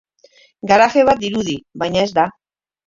Garaje 0.71 1.05
bat 1.11 1.21
dirudi 1.27 1.59
baina 1.85 2.05
ez 2.09 2.13
da. 2.21 2.29